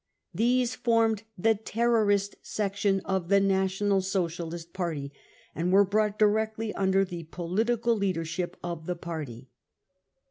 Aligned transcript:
These 0.33 0.73
formed 0.73 1.21
the 1.37 1.53
terrorist 1.53 2.35
section 2.41 3.01
of 3.05 3.29
the 3.29 3.39
National 3.39 4.01
Socialist 4.01 4.73
Party 4.73 5.13
and 5.53 5.71
were» 5.71 5.85
brought 5.85 6.17
directly 6.17 6.73
under 6.73 7.05
the 7.05 7.25
political 7.25 7.95
leadership 7.95 8.57
of 8.63 8.87
the 8.87 8.95
party. 8.95 9.51